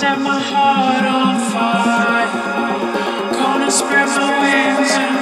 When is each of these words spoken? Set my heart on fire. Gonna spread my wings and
Set 0.00 0.18
my 0.18 0.40
heart 0.40 1.04
on 1.04 1.36
fire. 1.52 2.28
Gonna 3.34 3.70
spread 3.70 4.08
my 4.08 4.30
wings 4.40 4.92
and 4.92 5.19